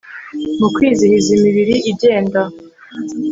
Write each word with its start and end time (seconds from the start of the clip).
mu 0.59 0.67
kwizihiza, 0.75 1.29
imibiri 1.37 1.75
igenda 1.91 2.41